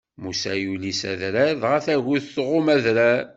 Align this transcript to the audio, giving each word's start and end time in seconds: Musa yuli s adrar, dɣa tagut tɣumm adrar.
Musa 0.21 0.51
yuli 0.63 0.93
s 0.99 1.01
adrar, 1.11 1.51
dɣa 1.61 1.79
tagut 1.85 2.25
tɣumm 2.35 2.67
adrar. 2.75 3.21